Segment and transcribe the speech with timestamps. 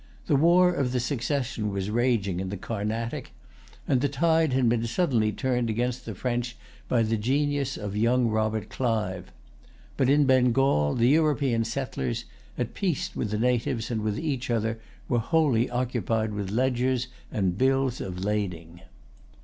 [0.25, 3.33] The war of the succession was raging in the Carnatic;
[3.87, 8.27] and the tide had been suddenly turned against the French by the genius of young
[8.27, 9.31] Robert Clive.
[9.97, 12.25] But in Bengal the European settlers,
[12.57, 17.55] at peace with the natives and with each other, were wholly occupied with ledgers and
[17.55, 18.81] bills of lading.